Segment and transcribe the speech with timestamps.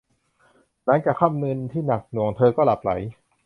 [0.85, 2.91] หลังจากค่ำคืนที่หนักหน่วง เธอก็หลับใหล